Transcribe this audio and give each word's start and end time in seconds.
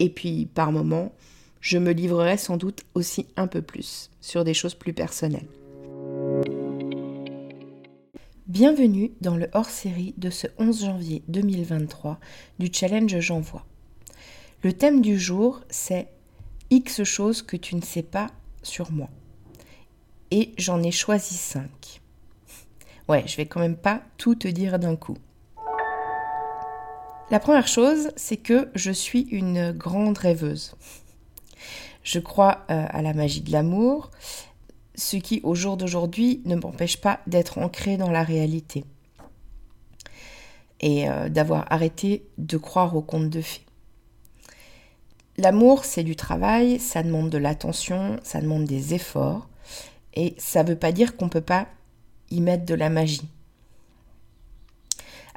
Et 0.00 0.08
puis, 0.08 0.46
par 0.46 0.72
moments, 0.72 1.12
je 1.60 1.76
me 1.76 1.92
livrerai 1.92 2.38
sans 2.38 2.56
doute 2.56 2.84
aussi 2.94 3.26
un 3.36 3.46
peu 3.46 3.60
plus 3.60 4.10
sur 4.22 4.44
des 4.44 4.54
choses 4.54 4.74
plus 4.74 4.94
personnelles. 4.94 5.46
Bienvenue 8.46 9.12
dans 9.20 9.36
le 9.36 9.48
hors-série 9.52 10.14
de 10.16 10.30
ce 10.30 10.46
11 10.58 10.86
janvier 10.86 11.22
2023 11.28 12.18
du 12.58 12.70
challenge 12.72 13.20
J'envoie. 13.20 13.66
Le 14.62 14.72
thème 14.72 15.02
du 15.02 15.18
jour, 15.18 15.60
c'est 15.68 16.08
X 16.70 17.04
choses 17.04 17.42
que 17.42 17.58
tu 17.58 17.76
ne 17.76 17.82
sais 17.82 18.02
pas 18.02 18.28
sur 18.62 18.90
moi. 18.90 19.10
Et 20.30 20.52
j'en 20.56 20.82
ai 20.82 20.92
choisi 20.92 21.34
5. 21.34 22.00
Ouais, 23.06 23.22
je 23.26 23.36
vais 23.36 23.46
quand 23.46 23.60
même 23.60 23.76
pas 23.76 24.02
tout 24.16 24.34
te 24.34 24.48
dire 24.48 24.78
d'un 24.78 24.96
coup. 24.96 25.18
La 27.30 27.38
première 27.38 27.68
chose, 27.68 28.10
c'est 28.16 28.36
que 28.36 28.68
je 28.74 28.90
suis 28.90 29.22
une 29.30 29.70
grande 29.70 30.18
rêveuse. 30.18 30.74
Je 32.02 32.18
crois 32.18 32.64
euh, 32.70 32.86
à 32.88 33.02
la 33.02 33.14
magie 33.14 33.40
de 33.40 33.52
l'amour, 33.52 34.10
ce 34.96 35.16
qui 35.16 35.40
au 35.44 35.54
jour 35.54 35.76
d'aujourd'hui 35.76 36.42
ne 36.44 36.56
m'empêche 36.56 37.00
pas 37.00 37.20
d'être 37.28 37.58
ancrée 37.58 37.96
dans 37.96 38.10
la 38.10 38.24
réalité 38.24 38.84
et 40.80 41.08
euh, 41.08 41.28
d'avoir 41.28 41.72
arrêté 41.72 42.26
de 42.38 42.56
croire 42.56 42.96
aux 42.96 43.02
contes 43.02 43.30
de 43.30 43.42
fées. 43.42 43.64
L'amour, 45.38 45.84
c'est 45.84 46.02
du 46.02 46.16
travail, 46.16 46.80
ça 46.80 47.04
demande 47.04 47.30
de 47.30 47.38
l'attention, 47.38 48.18
ça 48.24 48.40
demande 48.40 48.64
des 48.64 48.92
efforts, 48.92 49.48
et 50.14 50.34
ça 50.36 50.64
ne 50.64 50.70
veut 50.70 50.78
pas 50.78 50.90
dire 50.90 51.16
qu'on 51.16 51.26
ne 51.26 51.30
peut 51.30 51.40
pas 51.40 51.68
y 52.30 52.40
mettre 52.40 52.64
de 52.64 52.74
la 52.74 52.90
magie. 52.90 53.28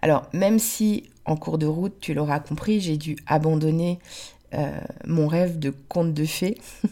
Alors, 0.01 0.27
même 0.33 0.59
si 0.59 1.09
en 1.25 1.35
cours 1.35 1.57
de 1.57 1.65
route, 1.65 1.99
tu 1.99 2.13
l'auras 2.13 2.39
compris, 2.39 2.81
j'ai 2.81 2.97
dû 2.97 3.15
abandonner 3.27 3.99
euh, 4.53 4.79
mon 5.05 5.27
rêve 5.27 5.59
de 5.59 5.73
conte 5.89 6.13
de 6.13 6.25
fées. 6.25 6.57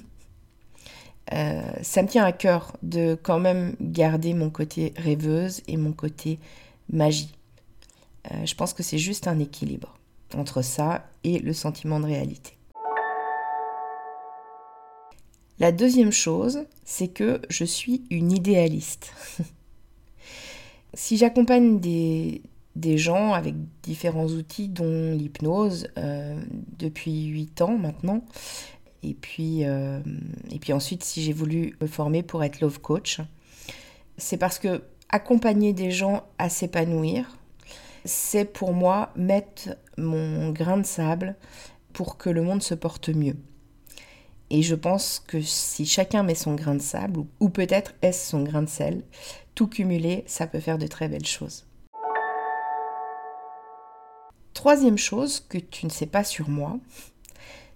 Euh, 1.33 1.61
ça 1.81 2.01
me 2.03 2.09
tient 2.09 2.25
à 2.25 2.33
cœur 2.33 2.75
de 2.83 3.17
quand 3.23 3.39
même 3.39 3.77
garder 3.79 4.33
mon 4.33 4.49
côté 4.49 4.93
rêveuse 4.97 5.61
et 5.69 5.77
mon 5.77 5.93
côté 5.93 6.39
magie. 6.91 7.31
Euh, 8.29 8.45
je 8.45 8.53
pense 8.53 8.73
que 8.73 8.83
c'est 8.83 8.97
juste 8.97 9.27
un 9.27 9.39
équilibre 9.39 9.97
entre 10.35 10.61
ça 10.61 11.07
et 11.23 11.39
le 11.39 11.53
sentiment 11.53 12.01
de 12.01 12.05
réalité. 12.05 12.57
La 15.59 15.71
deuxième 15.71 16.11
chose, 16.11 16.65
c'est 16.83 17.07
que 17.07 17.41
je 17.49 17.63
suis 17.63 18.03
une 18.09 18.33
idéaliste. 18.33 19.13
si 20.93 21.17
j'accompagne 21.17 21.79
des, 21.79 22.41
des 22.75 22.97
gens 22.97 23.33
avec 23.33 23.55
différents 23.83 24.27
outils, 24.27 24.69
dont 24.69 25.11
l'hypnose, 25.11 25.87
euh, 25.97 26.39
depuis 26.77 27.25
8 27.25 27.61
ans 27.61 27.77
maintenant. 27.77 28.23
Et 29.03 29.13
puis, 29.13 29.65
euh, 29.65 29.99
et 30.51 30.59
puis 30.59 30.73
ensuite, 30.73 31.03
si 31.03 31.23
j'ai 31.23 31.33
voulu 31.33 31.75
me 31.81 31.87
former 31.87 32.23
pour 32.23 32.43
être 32.43 32.61
love 32.61 32.79
coach, 32.79 33.19
c'est 34.17 34.37
parce 34.37 34.59
que 34.59 34.83
accompagner 35.09 35.73
des 35.73 35.91
gens 35.91 36.23
à 36.37 36.49
s'épanouir, 36.49 37.37
c'est 38.05 38.45
pour 38.45 38.73
moi 38.73 39.11
mettre 39.15 39.77
mon 39.97 40.51
grain 40.51 40.77
de 40.77 40.85
sable 40.85 41.35
pour 41.93 42.17
que 42.17 42.29
le 42.29 42.41
monde 42.41 42.63
se 42.63 42.73
porte 42.73 43.09
mieux. 43.09 43.35
Et 44.49 44.61
je 44.61 44.75
pense 44.75 45.23
que 45.25 45.41
si 45.41 45.85
chacun 45.85 46.23
met 46.23 46.35
son 46.35 46.55
grain 46.55 46.75
de 46.75 46.81
sable, 46.81 47.21
ou 47.39 47.49
peut-être 47.49 47.93
est-ce 48.01 48.29
son 48.29 48.43
grain 48.43 48.61
de 48.61 48.69
sel, 48.69 49.03
tout 49.55 49.67
cumulé, 49.67 50.23
ça 50.27 50.45
peut 50.45 50.59
faire 50.59 50.77
de 50.77 50.87
très 50.87 51.07
belles 51.07 51.25
choses. 51.25 51.65
Troisième 54.61 54.99
chose 54.99 55.39
que 55.39 55.57
tu 55.57 55.87
ne 55.87 55.89
sais 55.89 56.05
pas 56.05 56.23
sur 56.23 56.47
moi, 56.47 56.77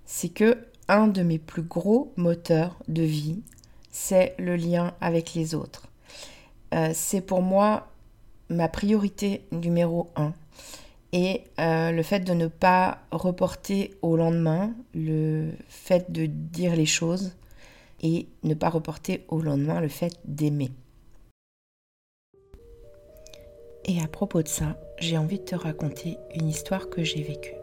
c'est 0.06 0.30
que 0.30 0.68
un 0.88 1.08
de 1.08 1.24
mes 1.24 1.40
plus 1.40 1.64
gros 1.64 2.14
moteurs 2.16 2.78
de 2.88 3.02
vie, 3.02 3.42
c'est 3.90 4.36
le 4.38 4.56
lien 4.56 4.94
avec 5.02 5.34
les 5.34 5.56
autres. 5.56 5.88
Euh, 6.76 6.92
c'est 6.94 7.22
pour 7.22 7.42
moi 7.42 7.88
ma 8.50 8.68
priorité 8.68 9.48
numéro 9.52 10.12
un. 10.16 10.34
Et 11.12 11.46
euh, 11.60 11.90
le 11.90 12.04
fait 12.04 12.20
de 12.20 12.34
ne 12.34 12.46
pas 12.46 13.00
reporter 13.10 13.96
au 14.04 14.16
lendemain, 14.16 14.72
le 14.94 15.54
fait 15.68 16.12
de 16.12 16.28
dire 16.28 16.76
les 16.76 16.86
choses 16.86 17.36
et 18.04 18.28
ne 18.44 18.54
pas 18.54 18.70
reporter 18.70 19.26
au 19.30 19.42
lendemain 19.42 19.82
le 19.82 19.90
fait 19.90 20.20
d'aimer. 20.26 20.70
Et 23.86 24.00
à 24.04 24.08
propos 24.08 24.44
de 24.44 24.48
ça, 24.48 24.78
j'ai 24.98 25.18
envie 25.18 25.40
de 25.40 25.44
te 25.44 25.56
raconter 25.56 26.18
une 26.34 26.48
histoire 26.48 26.90
que 26.90 27.04
j'ai 27.04 27.22
vécue. 27.22 27.56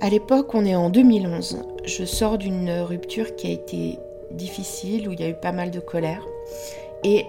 À 0.00 0.10
l'époque, 0.10 0.54
on 0.54 0.64
est 0.64 0.76
en 0.76 0.90
2011. 0.90 1.58
Je 1.84 2.04
sors 2.04 2.38
d'une 2.38 2.70
rupture 2.70 3.34
qui 3.34 3.48
a 3.48 3.50
été 3.50 3.98
difficile, 4.30 5.08
où 5.08 5.12
il 5.12 5.20
y 5.20 5.24
a 5.24 5.28
eu 5.28 5.34
pas 5.34 5.52
mal 5.52 5.70
de 5.70 5.80
colère. 5.80 6.24
Et 7.02 7.24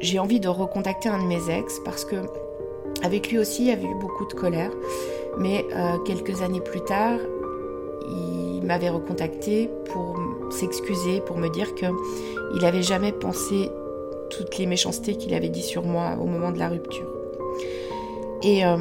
j'ai 0.00 0.18
envie 0.18 0.40
de 0.40 0.48
recontacter 0.48 1.08
un 1.08 1.22
de 1.22 1.26
mes 1.26 1.50
ex 1.50 1.80
parce 1.84 2.04
que 2.04 2.16
Avec 3.02 3.30
lui 3.30 3.38
aussi, 3.38 3.62
il 3.62 3.68
y 3.68 3.72
avait 3.72 3.86
eu 3.86 3.94
beaucoup 4.00 4.26
de 4.26 4.32
colère. 4.32 4.70
Mais 5.38 5.64
euh, 5.74 5.98
quelques 5.98 6.42
années 6.42 6.60
plus 6.60 6.82
tard, 6.82 7.18
il 8.08 8.41
m'avait 8.64 8.88
recontacté 8.88 9.70
pour 9.86 10.18
s'excuser, 10.50 11.20
pour 11.20 11.38
me 11.38 11.48
dire 11.48 11.74
qu'il 11.74 11.92
n'avait 12.60 12.82
jamais 12.82 13.12
pensé 13.12 13.70
toutes 14.30 14.58
les 14.58 14.66
méchancetés 14.66 15.16
qu'il 15.16 15.34
avait 15.34 15.48
dit 15.48 15.62
sur 15.62 15.84
moi 15.84 16.16
au 16.20 16.26
moment 16.26 16.52
de 16.52 16.58
la 16.58 16.68
rupture. 16.68 17.06
Et 18.42 18.64
euh, 18.64 18.76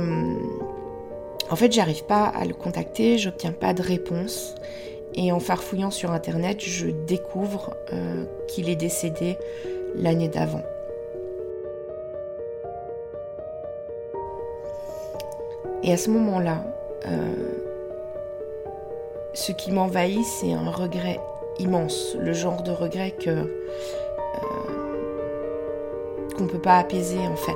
en 1.49 1.55
fait, 1.55 1.71
j'arrive 1.71 2.05
pas 2.05 2.25
à 2.25 2.45
le 2.45 2.53
contacter, 2.53 3.17
j'obtiens 3.17 3.51
pas 3.51 3.73
de 3.73 3.81
réponse. 3.81 4.55
Et 5.13 5.31
en 5.31 5.39
farfouillant 5.39 5.91
sur 5.91 6.11
internet, 6.11 6.61
je 6.61 6.87
découvre 6.87 7.75
euh, 7.91 8.25
qu'il 8.47 8.69
est 8.69 8.77
décédé 8.77 9.37
l'année 9.95 10.29
d'avant. 10.29 10.63
Et 15.83 15.91
à 15.91 15.97
ce 15.97 16.09
moment-là, 16.11 16.63
euh, 17.07 17.60
ce 19.33 19.51
qui 19.51 19.71
m'envahit, 19.71 20.25
c'est 20.25 20.53
un 20.53 20.69
regret 20.69 21.19
immense, 21.59 22.15
le 22.19 22.33
genre 22.33 22.63
de 22.63 22.71
regret 22.71 23.11
que 23.11 23.29
euh, 23.29 23.45
qu'on 26.35 26.43
ne 26.43 26.49
peut 26.49 26.59
pas 26.59 26.77
apaiser 26.77 27.19
en 27.19 27.35
fait. 27.35 27.51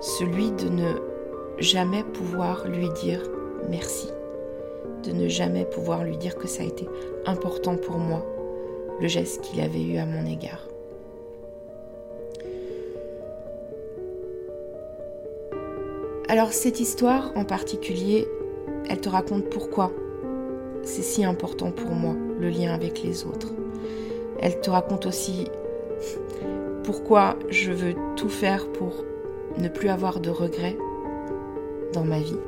Celui 0.00 0.50
de 0.52 0.68
ne 0.68 0.92
jamais 1.58 2.04
pouvoir 2.04 2.68
lui 2.68 2.88
dire 2.90 3.22
merci, 3.68 4.10
de 5.02 5.12
ne 5.12 5.28
jamais 5.28 5.64
pouvoir 5.64 6.04
lui 6.04 6.16
dire 6.16 6.36
que 6.36 6.46
ça 6.46 6.62
a 6.62 6.66
été 6.66 6.86
important 7.24 7.76
pour 7.76 7.98
moi, 7.98 8.24
le 9.00 9.08
geste 9.08 9.40
qu'il 9.40 9.60
avait 9.60 9.82
eu 9.82 9.96
à 9.98 10.06
mon 10.06 10.26
égard. 10.26 10.68
Alors 16.28 16.52
cette 16.52 16.80
histoire 16.80 17.30
en 17.36 17.44
particulier, 17.44 18.26
elle 18.88 19.00
te 19.00 19.08
raconte 19.08 19.48
pourquoi 19.48 19.92
c'est 20.82 21.02
si 21.02 21.24
important 21.24 21.70
pour 21.70 21.90
moi, 21.90 22.14
le 22.40 22.48
lien 22.48 22.74
avec 22.74 23.04
les 23.04 23.24
autres. 23.24 23.52
Elle 24.40 24.60
te 24.60 24.68
raconte 24.68 25.06
aussi 25.06 25.46
pourquoi 26.82 27.36
je 27.48 27.70
veux 27.70 27.94
tout 28.16 28.28
faire 28.28 28.66
pour 28.72 29.04
ne 29.58 29.68
plus 29.68 29.88
avoir 29.88 30.18
de 30.18 30.30
regrets 30.30 30.76
dans 31.92 32.04
ma 32.04 32.18
vie. 32.18 32.40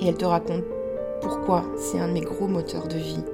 Et 0.00 0.08
elle 0.08 0.16
te 0.16 0.24
raconte 0.24 0.64
pourquoi 1.22 1.62
c'est 1.76 2.00
un 2.00 2.08
de 2.08 2.14
mes 2.14 2.20
gros 2.20 2.48
moteurs 2.48 2.88
de 2.88 2.98
vie, 2.98 3.24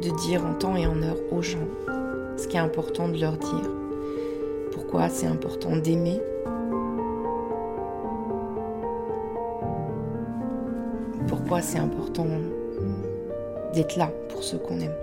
de 0.00 0.10
dire 0.22 0.46
en 0.46 0.54
temps 0.54 0.76
et 0.76 0.86
en 0.86 1.02
heure 1.02 1.20
aux 1.30 1.42
gens 1.42 1.68
ce 2.38 2.48
qui 2.48 2.56
est 2.56 2.60
important 2.60 3.08
de 3.08 3.20
leur 3.20 3.36
dire. 3.36 3.81
Pourquoi 4.72 5.08
c'est 5.08 5.26
important 5.26 5.76
d'aimer. 5.76 6.20
Pourquoi 11.28 11.60
c'est 11.62 11.78
important 11.78 12.26
d'être 13.74 13.96
là 13.96 14.10
pour 14.28 14.42
ceux 14.42 14.58
qu'on 14.58 14.80
aime. 14.80 14.94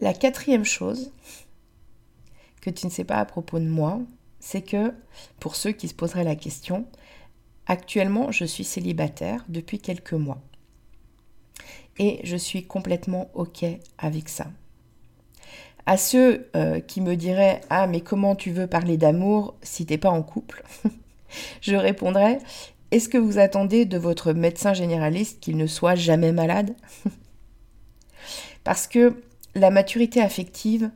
La 0.00 0.12
quatrième 0.12 0.64
chose 0.64 1.10
tu 2.70 2.86
ne 2.86 2.90
sais 2.90 3.04
pas 3.04 3.16
à 3.16 3.24
propos 3.24 3.58
de 3.58 3.68
moi, 3.68 4.00
c'est 4.40 4.62
que, 4.62 4.94
pour 5.40 5.56
ceux 5.56 5.72
qui 5.72 5.88
se 5.88 5.94
poseraient 5.94 6.24
la 6.24 6.36
question, 6.36 6.86
actuellement 7.66 8.30
je 8.30 8.44
suis 8.44 8.64
célibataire 8.64 9.44
depuis 9.48 9.78
quelques 9.78 10.12
mois. 10.12 10.40
Et 11.98 12.20
je 12.24 12.36
suis 12.36 12.66
complètement 12.66 13.30
OK 13.34 13.64
avec 13.98 14.28
ça. 14.28 14.48
À 15.86 15.96
ceux 15.96 16.48
euh, 16.56 16.80
qui 16.80 17.00
me 17.00 17.14
diraient 17.14 17.60
Ah, 17.70 17.86
mais 17.86 18.00
comment 18.00 18.34
tu 18.34 18.50
veux 18.50 18.66
parler 18.66 18.96
d'amour 18.96 19.54
si 19.62 19.86
t'es 19.86 19.98
pas 19.98 20.10
en 20.10 20.22
couple? 20.22 20.64
Je 21.60 21.76
répondrais 21.76 22.38
Est-ce 22.90 23.08
que 23.08 23.18
vous 23.18 23.38
attendez 23.38 23.84
de 23.84 23.96
votre 23.96 24.32
médecin 24.32 24.74
généraliste 24.74 25.40
qu'il 25.40 25.56
ne 25.56 25.66
soit 25.66 25.94
jamais 25.94 26.32
malade? 26.32 26.74
Parce 28.64 28.88
que 28.88 29.22
la 29.54 29.70
maturité 29.70 30.20
affective, 30.20 30.90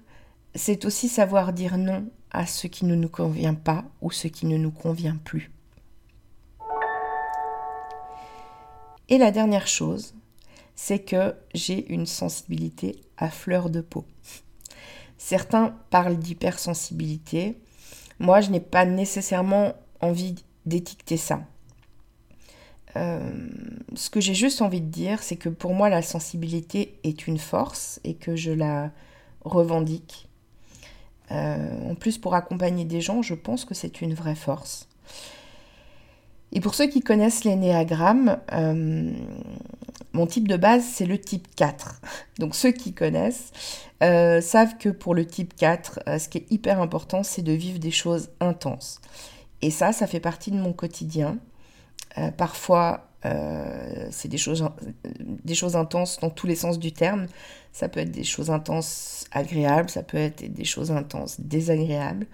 c'est 0.54 0.84
aussi 0.84 1.08
savoir 1.08 1.52
dire 1.52 1.78
non 1.78 2.08
à 2.30 2.46
ce 2.46 2.66
qui 2.66 2.84
ne 2.84 2.94
nous 2.94 3.08
convient 3.08 3.54
pas 3.54 3.84
ou 4.00 4.10
ce 4.10 4.28
qui 4.28 4.46
ne 4.46 4.56
nous 4.56 4.70
convient 4.70 5.16
plus. 5.24 5.50
Et 9.08 9.18
la 9.18 9.32
dernière 9.32 9.66
chose, 9.66 10.14
c'est 10.76 11.00
que 11.00 11.34
j'ai 11.52 11.92
une 11.92 12.06
sensibilité 12.06 13.00
à 13.16 13.28
fleur 13.28 13.68
de 13.68 13.80
peau. 13.80 14.04
Certains 15.18 15.74
parlent 15.90 16.16
d'hypersensibilité. 16.16 17.58
Moi, 18.18 18.40
je 18.40 18.50
n'ai 18.50 18.60
pas 18.60 18.86
nécessairement 18.86 19.74
envie 20.00 20.36
d'étiqueter 20.64 21.16
ça. 21.16 21.42
Euh, 22.96 23.48
ce 23.94 24.10
que 24.10 24.20
j'ai 24.20 24.34
juste 24.34 24.62
envie 24.62 24.80
de 24.80 24.86
dire, 24.86 25.22
c'est 25.22 25.36
que 25.36 25.48
pour 25.48 25.74
moi, 25.74 25.88
la 25.88 26.02
sensibilité 26.02 26.98
est 27.04 27.26
une 27.26 27.38
force 27.38 28.00
et 28.04 28.14
que 28.14 28.36
je 28.36 28.50
la 28.50 28.90
revendique. 29.44 30.29
Euh, 31.30 31.90
en 31.90 31.94
plus, 31.94 32.18
pour 32.18 32.34
accompagner 32.34 32.84
des 32.84 33.00
gens, 33.00 33.22
je 33.22 33.34
pense 33.34 33.64
que 33.64 33.74
c'est 33.74 34.00
une 34.00 34.14
vraie 34.14 34.34
force. 34.34 34.88
Et 36.52 36.60
pour 36.60 36.74
ceux 36.74 36.88
qui 36.88 37.00
connaissent 37.00 37.44
l'énéagramme, 37.44 38.38
euh, 38.52 39.12
mon 40.12 40.26
type 40.26 40.48
de 40.48 40.56
base, 40.56 40.84
c'est 40.84 41.06
le 41.06 41.18
type 41.18 41.46
4. 41.54 42.00
Donc 42.38 42.54
ceux 42.54 42.72
qui 42.72 42.92
connaissent 42.92 43.52
savent 44.00 44.78
que 44.78 44.88
pour 44.88 45.14
le 45.14 45.26
type 45.26 45.54
4, 45.54 46.00
ce 46.18 46.28
qui 46.30 46.38
est 46.38 46.46
hyper 46.50 46.80
important, 46.80 47.22
c'est 47.22 47.42
de 47.42 47.52
vivre 47.52 47.78
des 47.78 47.90
choses 47.90 48.30
intenses. 48.40 48.98
Et 49.62 49.70
ça, 49.70 49.92
ça 49.92 50.06
fait 50.06 50.20
partie 50.20 50.50
de 50.50 50.56
mon 50.56 50.72
quotidien. 50.72 51.38
Euh, 52.18 52.30
parfois, 52.30 53.09
euh, 53.26 54.08
c'est 54.10 54.28
des 54.28 54.38
choses, 54.38 54.64
des 55.18 55.54
choses 55.54 55.76
intenses 55.76 56.18
dans 56.20 56.30
tous 56.30 56.46
les 56.46 56.56
sens 56.56 56.78
du 56.78 56.92
terme. 56.92 57.26
Ça 57.72 57.88
peut 57.88 58.00
être 58.00 58.10
des 58.10 58.24
choses 58.24 58.50
intenses 58.50 59.26
agréables, 59.30 59.90
ça 59.90 60.02
peut 60.02 60.16
être 60.16 60.52
des 60.52 60.64
choses 60.64 60.90
intenses 60.90 61.40
désagréables. 61.40 62.26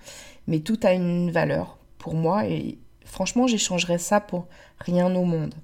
Mais 0.46 0.60
tout 0.60 0.78
a 0.82 0.92
une 0.92 1.30
valeur 1.30 1.78
pour 1.98 2.14
moi 2.14 2.46
et 2.46 2.78
franchement, 3.04 3.46
j'échangerais 3.46 3.98
ça 3.98 4.20
pour 4.20 4.46
rien 4.78 5.14
au 5.14 5.24
monde. 5.24 5.54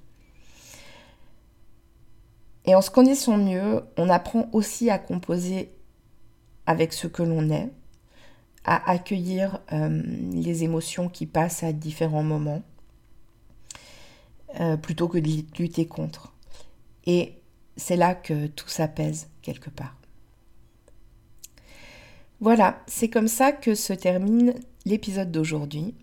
Et 2.65 2.75
en 2.75 2.81
se 2.81 2.89
connaissant 2.89 3.37
mieux, 3.37 3.83
on 3.97 4.09
apprend 4.09 4.47
aussi 4.53 4.89
à 4.89 4.97
composer 4.97 5.71
avec 6.65 6.93
ce 6.93 7.07
que 7.07 7.23
l'on 7.23 7.49
est, 7.49 7.69
à 8.63 8.89
accueillir 8.89 9.59
euh, 9.73 10.01
les 10.31 10.63
émotions 10.63 11.09
qui 11.09 11.25
passent 11.25 11.63
à 11.63 11.73
différents 11.73 12.23
moments 12.23 12.61
euh, 14.59 14.77
plutôt 14.77 15.07
que 15.07 15.17
de 15.17 15.43
lutter 15.57 15.87
contre. 15.87 16.33
Et 17.05 17.33
c'est 17.75 17.95
là 17.95 18.15
que 18.15 18.47
tout 18.47 18.69
s'apaise 18.69 19.27
quelque 19.41 19.69
part. 19.69 19.95
Voilà, 22.39 22.81
c'est 22.87 23.09
comme 23.09 23.27
ça 23.27 23.51
que 23.51 23.73
se 23.73 23.93
termine 23.93 24.53
l'épisode 24.85 25.31
d'aujourd'hui. 25.31 25.95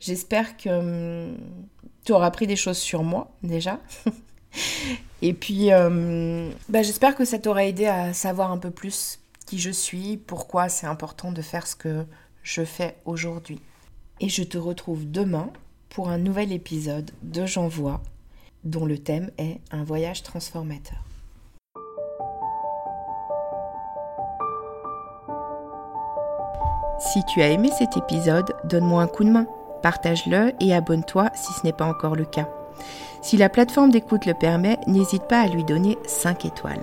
J'espère 0.00 0.56
que 0.56 1.30
hum, 1.30 1.36
tu 2.04 2.12
auras 2.12 2.26
appris 2.26 2.46
des 2.46 2.56
choses 2.56 2.78
sur 2.78 3.02
moi 3.02 3.30
déjà. 3.42 3.80
Et 5.22 5.34
puis, 5.34 5.72
hum, 5.72 6.50
bah, 6.68 6.82
j'espère 6.82 7.14
que 7.14 7.24
ça 7.24 7.38
t'aura 7.38 7.64
aidé 7.64 7.86
à 7.86 8.12
savoir 8.12 8.50
un 8.50 8.58
peu 8.58 8.70
plus 8.70 9.20
qui 9.46 9.58
je 9.58 9.70
suis, 9.70 10.16
pourquoi 10.16 10.68
c'est 10.68 10.86
important 10.86 11.32
de 11.32 11.42
faire 11.42 11.66
ce 11.66 11.76
que 11.76 12.06
je 12.42 12.64
fais 12.64 12.96
aujourd'hui. 13.04 13.60
Et 14.20 14.28
je 14.28 14.42
te 14.42 14.58
retrouve 14.58 15.10
demain 15.10 15.52
pour 15.92 16.08
un 16.08 16.18
nouvel 16.18 16.52
épisode 16.52 17.10
de 17.22 17.44
J'envoie, 17.44 18.00
dont 18.64 18.86
le 18.86 18.98
thème 18.98 19.30
est 19.36 19.60
un 19.70 19.84
voyage 19.84 20.22
transformateur. 20.22 20.98
Si 26.98 27.22
tu 27.24 27.42
as 27.42 27.50
aimé 27.50 27.70
cet 27.76 27.96
épisode, 27.96 28.54
donne-moi 28.64 29.02
un 29.02 29.06
coup 29.06 29.24
de 29.24 29.30
main, 29.30 29.46
partage-le 29.82 30.52
et 30.60 30.72
abonne-toi 30.72 31.30
si 31.34 31.52
ce 31.52 31.66
n'est 31.66 31.72
pas 31.72 31.86
encore 31.86 32.16
le 32.16 32.24
cas. 32.24 32.48
Si 33.20 33.36
la 33.36 33.50
plateforme 33.50 33.90
d'écoute 33.90 34.24
le 34.24 34.34
permet, 34.34 34.78
n'hésite 34.86 35.24
pas 35.24 35.40
à 35.40 35.48
lui 35.48 35.64
donner 35.64 35.98
5 36.06 36.46
étoiles. 36.46 36.82